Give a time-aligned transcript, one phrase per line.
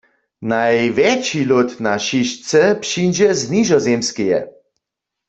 [0.51, 4.39] Najwjetši lód na šišce přińdźe z Nižozemskeje.